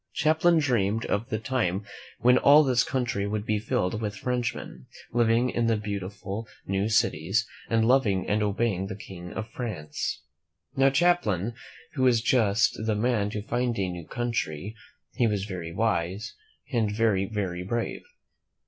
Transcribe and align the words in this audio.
Champlain 0.13 0.57
dreamed 0.57 1.05
of 1.05 1.29
the 1.29 1.37
time 1.37 1.83
when 2.21 2.39
all 2.39 2.63
this 2.63 2.83
country 2.83 3.27
would 3.27 3.45
be 3.45 3.59
filled 3.59 4.01
with 4.01 4.15
Frenchmen, 4.17 4.87
living 5.13 5.51
in 5.51 5.67
beautiful 5.79 6.47
new 6.65 6.89
cities, 6.89 7.45
and 7.69 7.87
loving 7.87 8.27
and 8.27 8.41
obeying 8.41 8.87
the 8.87 8.95
King 8.95 9.31
of 9.33 9.51
France. 9.51 10.23
Now, 10.75 10.91
Champlain 10.91 11.53
was 11.95 12.19
just 12.19 12.83
the 12.83 12.95
man 12.95 13.29
to 13.29 13.43
find 13.43 13.77
a 13.77 13.89
new 13.89 14.07
country. 14.07 14.75
He 15.13 15.27
was 15.27 15.45
very 15.45 15.71
wise, 15.71 16.33
and 16.73 16.91
very, 16.91 17.25
very 17.25 17.61
brave. 17.61 18.01